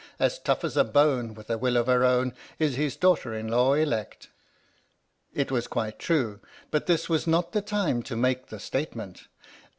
[0.17, 3.47] As tough as a bone With a will of her own Is his daughter in
[3.49, 4.29] law elect!
[5.35, 6.39] It was quite true,
[6.71, 9.27] but this was not the time to make the statement.